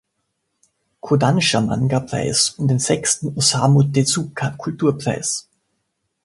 [1.01, 5.47] Kodansha-Manga-Preis und den sechsten Osamu-Tezuka-Kulturpreis.